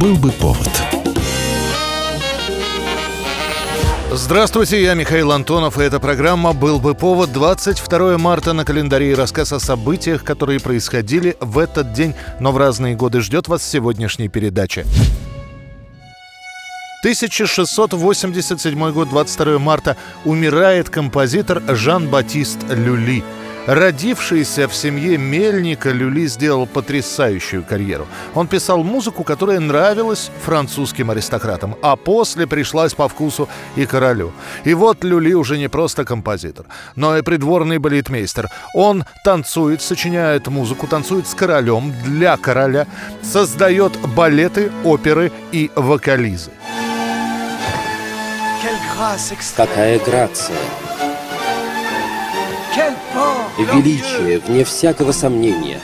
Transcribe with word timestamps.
Был 0.00 0.16
бы 0.16 0.30
повод. 0.30 0.68
Здравствуйте, 4.12 4.82
я 4.82 4.92
Михаил 4.92 5.32
Антонов, 5.32 5.78
и 5.78 5.82
эта 5.82 5.98
программа 6.00 6.52
«Был 6.52 6.78
бы 6.80 6.94
повод» 6.94 7.32
22 7.32 8.18
марта 8.18 8.52
на 8.52 8.66
календаре. 8.66 9.12
И 9.12 9.14
рассказ 9.14 9.54
о 9.54 9.58
событиях, 9.58 10.22
которые 10.22 10.60
происходили 10.60 11.34
в 11.40 11.58
этот 11.58 11.94
день, 11.94 12.14
но 12.40 12.52
в 12.52 12.58
разные 12.58 12.94
годы 12.94 13.22
ждет 13.22 13.48
вас 13.48 13.62
сегодняшней 13.62 14.28
передачи. 14.28 14.84
1687 17.00 18.92
год, 18.92 19.08
22 19.08 19.58
марта, 19.58 19.96
умирает 20.26 20.90
композитор 20.90 21.62
Жан-Батист 21.68 22.58
Люли– 22.68 23.24
Родившийся 23.66 24.68
в 24.68 24.74
семье 24.74 25.18
мельника, 25.18 25.90
Люли 25.90 26.26
сделал 26.26 26.66
потрясающую 26.66 27.64
карьеру. 27.64 28.06
Он 28.34 28.46
писал 28.46 28.84
музыку, 28.84 29.24
которая 29.24 29.58
нравилась 29.58 30.30
французским 30.44 31.10
аристократам, 31.10 31.74
а 31.82 31.96
после 31.96 32.46
пришлась 32.46 32.94
по 32.94 33.08
вкусу 33.08 33.48
и 33.74 33.84
королю. 33.84 34.32
И 34.64 34.72
вот 34.72 35.02
Люли 35.02 35.32
уже 35.34 35.58
не 35.58 35.68
просто 35.68 36.04
композитор, 36.04 36.66
но 36.94 37.18
и 37.18 37.22
придворный 37.22 37.78
балетмейстер. 37.78 38.48
Он 38.72 39.04
танцует, 39.24 39.82
сочиняет 39.82 40.46
музыку, 40.46 40.86
танцует 40.86 41.26
с 41.26 41.34
королем, 41.34 41.92
для 42.04 42.36
короля, 42.36 42.86
создает 43.22 43.98
балеты, 44.14 44.70
оперы 44.84 45.32
и 45.50 45.72
вокализы. 45.74 46.52
Какая 49.66 49.98
грация! 49.98 50.56
Величие, 53.58 54.38
вне 54.38 54.64
всякого 54.64 55.12
сомнения. 55.12 55.80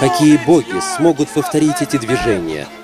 Какие 0.00 0.36
боги 0.36 0.80
смогут 0.96 1.28
повторить 1.28 1.80
эти 1.80 1.96
движения– 1.96 2.66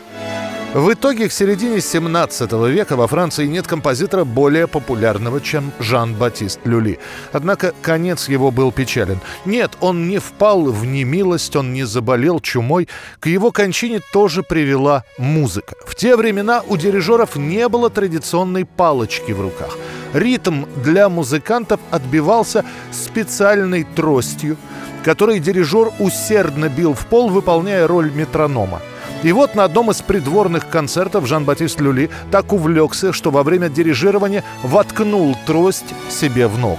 в 0.74 0.92
итоге 0.92 1.30
к 1.30 1.32
середине 1.32 1.80
17 1.80 2.52
века 2.68 2.94
во 2.94 3.06
Франции 3.06 3.46
нет 3.46 3.66
композитора 3.66 4.24
более 4.24 4.66
популярного, 4.66 5.40
чем 5.40 5.72
Жан-Батист 5.78 6.60
Люли. 6.64 6.98
Однако 7.32 7.72
конец 7.80 8.28
его 8.28 8.50
был 8.50 8.70
печален. 8.70 9.18
Нет, 9.46 9.72
он 9.80 10.08
не 10.08 10.18
впал 10.18 10.64
в 10.64 10.84
немилость, 10.84 11.56
он 11.56 11.72
не 11.72 11.84
заболел 11.84 12.38
чумой. 12.40 12.86
К 13.18 13.28
его 13.28 13.50
кончине 13.50 14.00
тоже 14.12 14.42
привела 14.42 15.04
музыка. 15.16 15.74
В 15.86 15.94
те 15.94 16.16
времена 16.16 16.62
у 16.68 16.76
дирижеров 16.76 17.36
не 17.36 17.66
было 17.70 17.88
традиционной 17.88 18.66
палочки 18.66 19.32
в 19.32 19.40
руках. 19.40 19.78
Ритм 20.12 20.64
для 20.82 21.08
музыкантов 21.08 21.80
отбивался 21.90 22.64
специальной 22.90 23.84
тростью, 23.84 24.56
которой 25.04 25.38
дирижер 25.38 25.90
усердно 25.98 26.68
бил 26.68 26.94
в 26.94 27.06
пол, 27.06 27.28
выполняя 27.28 27.86
роль 27.86 28.10
метронома. 28.12 28.80
И 29.22 29.32
вот 29.32 29.54
на 29.54 29.64
одном 29.64 29.90
из 29.90 30.00
придворных 30.00 30.68
концертов 30.68 31.26
Жан-Батист 31.26 31.80
Люли 31.80 32.08
так 32.30 32.52
увлекся, 32.52 33.12
что 33.12 33.30
во 33.30 33.42
время 33.42 33.68
дирижирования 33.68 34.44
воткнул 34.62 35.36
трость 35.46 35.94
себе 36.08 36.46
в 36.46 36.58
ногу. 36.58 36.78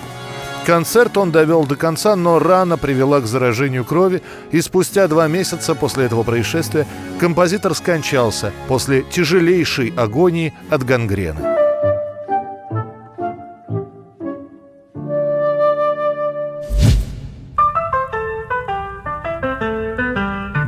Концерт 0.65 1.17
он 1.17 1.31
довел 1.31 1.65
до 1.65 1.75
конца, 1.75 2.15
но 2.15 2.37
рана 2.37 2.77
привела 2.77 3.21
к 3.21 3.25
заражению 3.25 3.83
крови, 3.83 4.21
и 4.51 4.61
спустя 4.61 5.07
два 5.07 5.27
месяца 5.27 5.73
после 5.73 6.05
этого 6.05 6.23
происшествия 6.23 6.85
композитор 7.19 7.73
скончался 7.73 8.51
после 8.67 9.01
тяжелейшей 9.01 9.93
агонии 9.97 10.53
от 10.69 10.83
гангрены. 10.83 11.58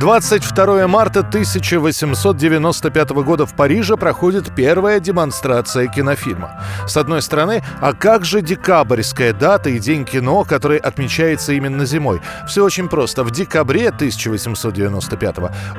22 0.02 0.88
марта 0.88 1.20
1895 1.20 3.10
года 3.10 3.46
в 3.46 3.54
Париже 3.54 3.96
проходит 3.96 4.52
первая 4.52 4.98
демонстрация 4.98 5.86
кинофильма. 5.86 6.60
С 6.88 6.96
одной 6.96 7.22
стороны, 7.22 7.62
а 7.80 7.92
как 7.92 8.24
же 8.24 8.42
декабрьская 8.42 9.32
дата 9.32 9.70
и 9.70 9.78
День 9.78 10.04
кино, 10.04 10.42
который 10.42 10.78
отмечается 10.78 11.52
именно 11.52 11.86
зимой? 11.86 12.20
Все 12.48 12.64
очень 12.64 12.88
просто. 12.88 13.22
В 13.22 13.30
декабре 13.30 13.90
1895 13.90 15.36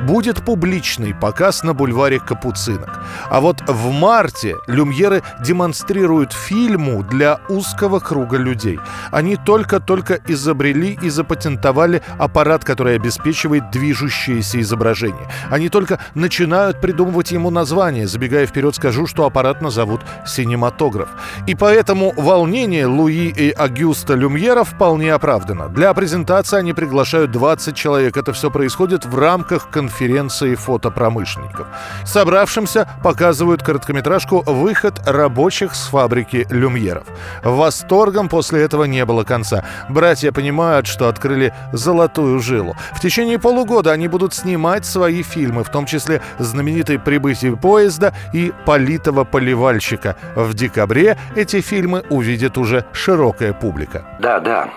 будет 0.07 0.45
публичный 0.45 1.13
показ 1.13 1.63
на 1.63 1.73
бульваре 1.73 2.21
Капуцинок. 2.21 3.01
А 3.29 3.41
вот 3.41 3.61
в 3.67 3.91
марте 3.91 4.55
люмьеры 4.67 5.21
демонстрируют 5.41 6.31
фильму 6.31 7.03
для 7.03 7.41
узкого 7.49 7.99
круга 7.99 8.37
людей. 8.37 8.79
Они 9.11 9.35
только-только 9.35 10.21
изобрели 10.29 10.97
и 11.01 11.09
запатентовали 11.09 12.01
аппарат, 12.17 12.63
который 12.63 12.95
обеспечивает 12.95 13.69
движущийся 13.69 14.12
движущееся 14.13 14.61
изображение. 14.61 15.27
Они 15.49 15.69
только 15.69 15.99
начинают 16.15 16.81
придумывать 16.81 17.31
ему 17.31 17.49
название. 17.49 18.07
Забегая 18.07 18.45
вперед, 18.45 18.75
скажу, 18.75 19.07
что 19.07 19.25
аппарат 19.25 19.61
назовут 19.61 20.01
«синематограф». 20.25 21.09
И 21.47 21.55
поэтому 21.55 22.13
волнение 22.15 22.85
Луи 22.85 23.27
и 23.29 23.51
Агюста 23.51 24.13
Люмьера 24.13 24.63
вполне 24.63 25.13
оправдано. 25.13 25.69
Для 25.69 25.93
презентации 25.93 26.59
они 26.59 26.73
приглашают 26.73 27.31
20 27.31 27.75
человек. 27.75 28.17
Это 28.17 28.33
все 28.33 28.49
происходит 28.51 29.05
в 29.05 29.17
рамках 29.17 29.69
конференции 29.69 30.55
фотопромышленников. 30.55 31.67
Собравшимся 32.05 32.87
показывают 33.03 33.63
короткометражку 33.63 34.43
«Выход 34.45 35.01
рабочих 35.05 35.75
с 35.75 35.87
фабрики 35.87 36.45
Люмьеров». 36.49 37.05
Восторгом 37.43 38.29
после 38.29 38.61
этого 38.61 38.85
не 38.85 39.05
было 39.05 39.23
конца. 39.23 39.63
Братья 39.89 40.31
понимают, 40.31 40.87
что 40.87 41.07
открыли 41.07 41.53
золотую 41.71 42.39
жилу. 42.39 42.75
В 42.93 42.99
течение 42.99 43.39
полугода 43.39 43.91
они 43.91 44.02
они 44.03 44.09
будут 44.09 44.33
снимать 44.33 44.85
свои 44.85 45.23
фильмы, 45.23 45.63
в 45.63 45.69
том 45.69 45.85
числе 45.85 46.21
знаменитые 46.37 46.99
«Прибытие 46.99 47.55
поезда» 47.55 48.13
и 48.33 48.51
«Политого 48.65 49.23
поливальщика». 49.23 50.17
В 50.35 50.53
декабре 50.53 51.17
эти 51.37 51.61
фильмы 51.61 52.03
увидит 52.09 52.57
уже 52.57 52.85
широкая 52.91 53.53
публика. 53.53 54.05
Да, 54.19 54.41
да, 54.41 54.69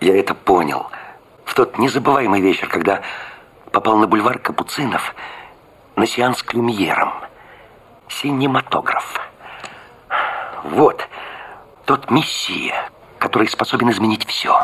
я 0.00 0.18
это 0.18 0.34
понял. 0.34 0.86
В 1.44 1.52
тот 1.52 1.78
незабываемый 1.78 2.40
вечер, 2.40 2.68
когда 2.68 3.02
попал 3.70 3.98
на 3.98 4.06
бульвар 4.06 4.38
Капуцинов 4.38 5.14
на 5.96 6.06
сеанс 6.06 6.42
к 6.42 6.54
люмьерам. 6.54 7.12
Синематограф. 8.08 9.20
Вот 10.64 11.06
тот 11.84 12.10
мессия, 12.10 12.88
который 13.18 13.46
способен 13.46 13.90
изменить 13.90 14.26
все. 14.26 14.58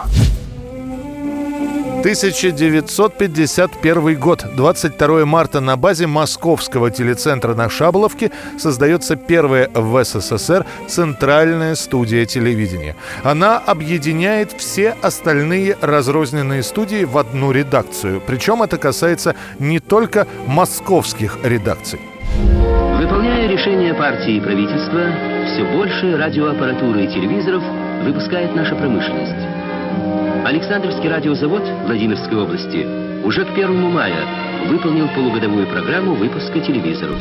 1951 2.04 4.20
год, 4.20 4.44
22 4.54 5.24
марта 5.24 5.62
на 5.62 5.78
базе 5.78 6.06
Московского 6.06 6.90
телецентра 6.90 7.54
на 7.54 7.70
Шаболовке 7.70 8.30
создается 8.58 9.16
первая 9.16 9.70
в 9.72 10.04
СССР 10.04 10.66
центральная 10.86 11.74
студия 11.74 12.26
телевидения. 12.26 12.94
Она 13.22 13.56
объединяет 13.56 14.52
все 14.52 14.94
остальные 15.00 15.78
разрозненные 15.80 16.62
студии 16.62 17.04
в 17.04 17.16
одну 17.16 17.52
редакцию. 17.52 18.20
Причем 18.26 18.62
это 18.62 18.76
касается 18.76 19.34
не 19.58 19.80
только 19.80 20.26
московских 20.46 21.38
редакций. 21.42 22.00
Выполняя 23.00 23.48
решения 23.48 23.94
партии 23.94 24.36
и 24.36 24.40
правительства, 24.40 25.06
все 25.46 25.64
больше 25.72 26.18
радиоаппаратуры 26.18 27.06
и 27.06 27.08
телевизоров 27.08 27.62
выпускает 28.04 28.54
наша 28.54 28.76
промышленность. 28.76 29.63
Александровский 30.44 31.08
радиозавод 31.08 31.62
Владимирской 31.86 32.36
области 32.36 32.86
уже 33.24 33.44
к 33.44 33.50
1 33.50 33.90
мая 33.90 34.26
выполнил 34.68 35.08
полугодовую 35.08 35.66
программу 35.66 36.14
выпуска 36.14 36.60
телевизоров. 36.60 37.18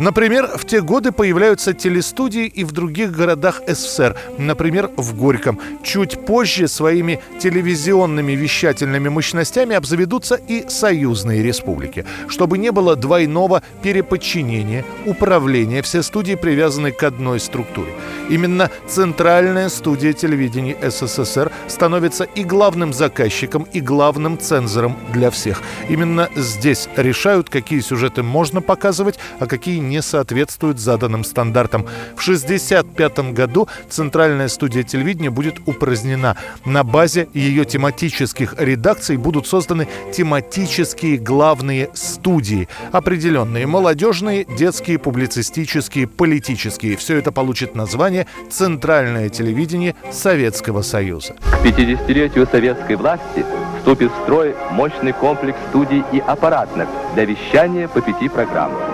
Например, 0.00 0.50
в 0.56 0.64
те 0.64 0.80
годы 0.80 1.12
появляются 1.12 1.72
телестудии 1.72 2.46
и 2.46 2.64
в 2.64 2.72
других 2.72 3.12
городах 3.12 3.62
СССР, 3.68 4.16
например, 4.38 4.90
в 4.96 5.16
Горьком. 5.16 5.60
Чуть 5.84 6.26
позже 6.26 6.66
своими 6.66 7.20
телевизионными 7.38 8.32
вещательными 8.32 9.08
мощностями 9.08 9.76
обзаведутся 9.76 10.34
и 10.34 10.68
союзные 10.68 11.44
республики. 11.44 12.04
Чтобы 12.26 12.58
не 12.58 12.72
было 12.72 12.96
двойного 12.96 13.62
переподчинения, 13.82 14.84
управления, 15.06 15.80
все 15.82 16.02
студии 16.02 16.34
привязаны 16.34 16.90
к 16.90 17.02
одной 17.04 17.38
структуре. 17.38 17.92
Именно 18.28 18.70
Центральная 18.88 19.68
студия 19.68 20.12
телевидения 20.12 20.76
СССР 20.82 21.52
становится 21.68 22.24
и 22.24 22.42
главным 22.42 22.92
заказчиком, 22.92 23.62
и 23.72 23.80
главным 23.80 24.38
цензором 24.38 24.96
для 25.12 25.30
всех. 25.30 25.62
Именно 25.88 26.30
здесь 26.34 26.88
решают, 26.96 27.48
какие 27.48 27.80
сюжеты 27.80 28.24
можно 28.24 28.60
показывать, 28.60 29.18
а 29.38 29.46
какие 29.46 29.83
не 29.88 30.02
соответствуют 30.02 30.78
заданным 30.78 31.24
стандартам. 31.24 31.82
В 32.16 32.22
1965 32.22 33.32
году 33.32 33.68
Центральная 33.88 34.48
студия 34.48 34.82
телевидения 34.82 35.30
будет 35.30 35.60
упразднена. 35.66 36.36
На 36.64 36.84
базе 36.84 37.28
ее 37.34 37.64
тематических 37.64 38.54
редакций 38.58 39.16
будут 39.16 39.46
созданы 39.46 39.88
тематические 40.12 41.18
главные 41.18 41.90
студии. 41.94 42.68
Определенные 42.92 43.66
молодежные, 43.66 44.44
детские, 44.44 44.98
публицистические, 44.98 46.06
политические. 46.06 46.96
Все 46.96 47.16
это 47.16 47.32
получит 47.32 47.74
название 47.74 48.26
«Центральное 48.50 49.28
телевидение 49.28 49.94
Советского 50.10 50.82
Союза». 50.82 51.34
К 51.34 51.66
50-летию 51.66 52.46
советской 52.46 52.96
власти 52.96 53.44
вступит 53.78 54.10
в 54.12 54.22
строй 54.22 54.54
мощный 54.70 55.12
комплекс 55.12 55.58
студий 55.68 56.02
и 56.12 56.18
аппаратных 56.18 56.88
для 57.14 57.24
вещания 57.24 57.88
по 57.88 58.00
пяти 58.00 58.28
программам. 58.28 58.93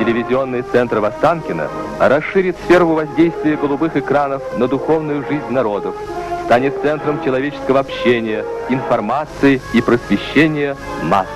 Телевизионный 0.00 0.62
центр 0.62 0.98
Востанкина 0.98 1.68
расширит 1.98 2.56
сферу 2.64 2.86
воздействия 2.86 3.58
голубых 3.58 3.98
экранов 3.98 4.42
на 4.56 4.66
духовную 4.66 5.22
жизнь 5.28 5.50
народов, 5.50 5.94
станет 6.46 6.74
центром 6.80 7.22
человеческого 7.22 7.80
общения, 7.80 8.42
информации 8.70 9.60
и 9.74 9.82
просвещения 9.82 10.74
масс. 11.02 11.28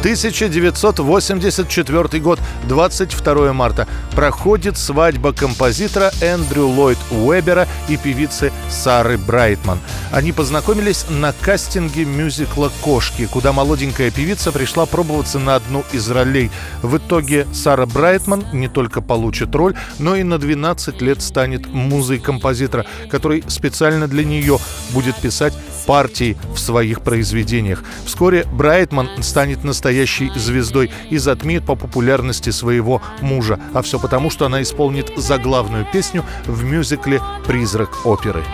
1984 0.00 2.20
год, 2.20 2.38
22 2.68 3.52
марта. 3.52 3.88
Проходит 4.12 4.78
свадьба 4.78 5.32
композитора 5.32 6.12
Эндрю 6.20 6.68
Ллойд 6.68 6.98
Уэбера 7.10 7.66
и 7.88 7.96
певицы 7.96 8.52
Сары 8.70 9.18
Брайтман. 9.18 9.80
Они 10.12 10.30
познакомились 10.30 11.06
на 11.10 11.32
кастинге 11.32 12.04
мюзикла 12.04 12.70
«Кошки», 12.80 13.26
куда 13.26 13.52
молоденькая 13.52 14.12
певица 14.12 14.52
пришла 14.52 14.86
пробоваться 14.86 15.40
на 15.40 15.56
одну 15.56 15.82
из 15.92 16.08
ролей. 16.08 16.52
В 16.82 16.98
итоге 16.98 17.48
Сара 17.52 17.84
Брайтман 17.84 18.44
не 18.52 18.68
только 18.68 19.00
получит 19.00 19.52
роль, 19.56 19.74
но 19.98 20.14
и 20.14 20.22
на 20.22 20.38
12 20.38 21.02
лет 21.02 21.22
станет 21.22 21.66
музой 21.66 22.20
композитора, 22.20 22.86
который 23.10 23.42
специально 23.48 24.06
для 24.06 24.24
нее 24.24 24.60
будет 24.90 25.16
писать 25.16 25.54
партии 25.88 26.36
в 26.52 26.58
своих 26.58 27.00
произведениях. 27.00 27.82
Вскоре 28.04 28.44
Брайтман 28.52 29.08
станет 29.22 29.64
настоящей 29.64 30.30
звездой 30.36 30.90
и 31.08 31.16
затмит 31.16 31.64
по 31.64 31.76
популярности 31.76 32.50
своего 32.50 33.00
мужа. 33.22 33.58
А 33.72 33.80
все 33.80 33.98
потому, 33.98 34.28
что 34.28 34.44
она 34.44 34.60
исполнит 34.60 35.10
заглавную 35.16 35.86
песню 35.90 36.24
в 36.44 36.62
мюзикле 36.62 37.22
«Призрак 37.46 38.04
оперы». 38.04 38.44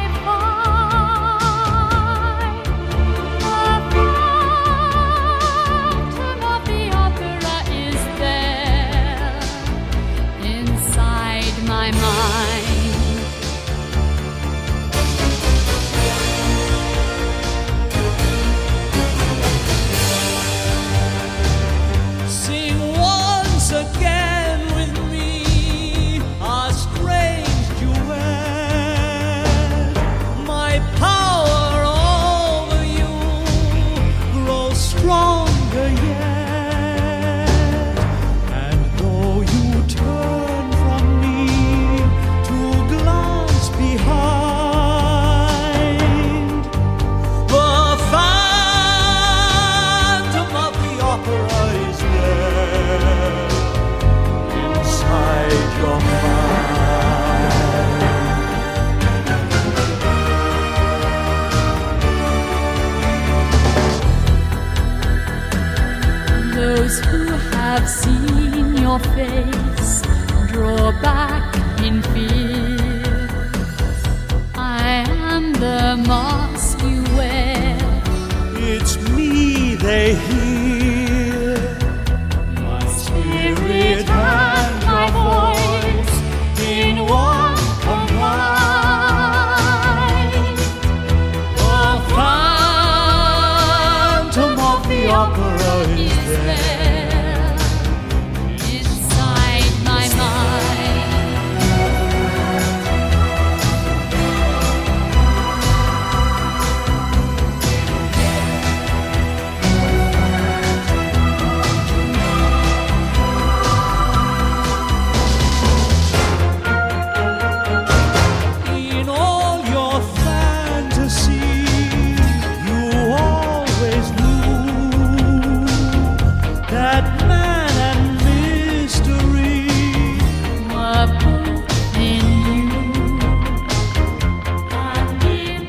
Face 69.28 70.02
draw 70.50 70.92
back 71.00 71.54
in 71.82 72.02
fear. 72.02 72.33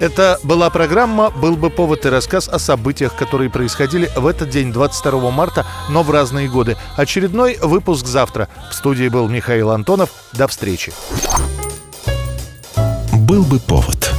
Это 0.05 0.39
была 0.43 0.69
программа 0.69 1.31
«Был 1.31 1.55
бы 1.55 1.71
повод» 1.71 2.05
и 2.05 2.09
рассказ 2.09 2.47
о 2.47 2.59
событиях, 2.59 3.15
которые 3.15 3.49
происходили 3.49 4.07
в 4.15 4.27
этот 4.27 4.51
день, 4.51 4.71
22 4.71 5.31
марта, 5.31 5.65
но 5.89 6.03
в 6.03 6.11
разные 6.11 6.47
годы. 6.47 6.77
Очередной 6.95 7.57
выпуск 7.59 8.05
завтра. 8.05 8.47
В 8.69 8.75
студии 8.75 9.07
был 9.07 9.27
Михаил 9.27 9.71
Антонов. 9.71 10.11
До 10.31 10.47
встречи. 10.47 10.93
«Был 13.13 13.41
бы 13.45 13.59
повод» 13.59 14.14